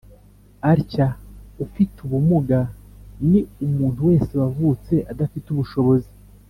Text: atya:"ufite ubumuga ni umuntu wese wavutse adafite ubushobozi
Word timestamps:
atya:"ufite 0.71 1.95
ubumuga 2.05 2.59
ni 3.29 3.41
umuntu 3.65 3.99
wese 4.09 4.33
wavutse 4.41 4.93
adafite 5.11 5.47
ubushobozi 5.51 6.11